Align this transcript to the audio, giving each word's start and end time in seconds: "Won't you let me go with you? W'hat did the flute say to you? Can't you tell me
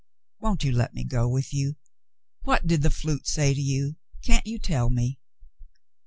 "Won't 0.39 0.63
you 0.63 0.71
let 0.71 0.95
me 0.95 1.03
go 1.03 1.29
with 1.29 1.53
you? 1.53 1.75
W'hat 2.45 2.65
did 2.65 2.81
the 2.81 2.89
flute 2.89 3.27
say 3.27 3.53
to 3.53 3.61
you? 3.61 3.97
Can't 4.23 4.47
you 4.47 4.57
tell 4.57 4.89
me 4.89 5.19